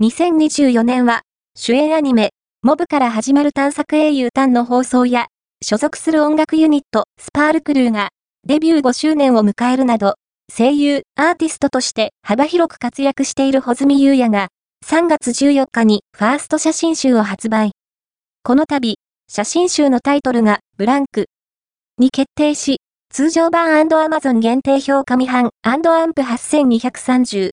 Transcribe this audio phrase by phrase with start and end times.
[0.00, 1.22] 2024年は、
[1.56, 2.30] 主演アニメ、
[2.62, 5.26] モブから始まる探索英雄タンの放送や、
[5.60, 8.10] 所属する音楽ユニット、スパールクルーが、
[8.46, 10.14] デビュー5周年を迎えるなど、
[10.56, 14.50] 声優、アーティストとして幅広く活躍している穂積優也が、
[14.86, 17.72] 3月14日にファースト写真集を発売。
[18.44, 18.94] この度、
[19.28, 21.26] 写真集のタイトルが、ブランク、
[21.98, 22.76] に決定し、
[23.12, 27.46] 通常版 &Amazon 限定評価未版アンプ8230